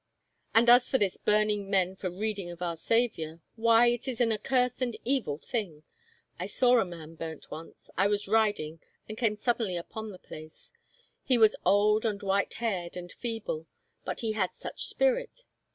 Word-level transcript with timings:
And 0.55 0.67
as 0.67 0.89
for 0.89 0.97
this 0.97 1.17
burning 1.17 1.69
men 1.69 1.95
for 1.95 2.09
read 2.09 2.39
ing 2.39 2.49
of 2.49 2.63
our 2.63 2.75
Saviour, 2.75 3.39
why 3.55 3.85
it 3.85 4.07
is 4.07 4.19
an 4.19 4.31
accursed 4.33 4.81
and 4.81 4.97
evil 5.05 5.37
thing. 5.37 5.83
I 6.39 6.47
saw 6.47 6.79
a 6.79 6.85
man 6.85 7.13
burnt 7.13 7.51
once— 7.51 7.91
I 7.99 8.07
was 8.07 8.27
riding 8.27 8.79
and 9.07 9.15
came 9.15 9.35
sud 9.35 9.59
denly 9.59 9.77
upon 9.77 10.09
the 10.09 10.17
place. 10.17 10.73
He 11.23 11.37
was 11.37 11.55
old 11.63 12.03
and 12.03 12.19
white 12.23 12.55
haired 12.55 12.97
and 12.97 13.11
feeble, 13.11 13.67
but 14.03 14.21
he 14.21 14.31
had 14.31 14.55
such 14.55 14.85
spirit 14.85 15.41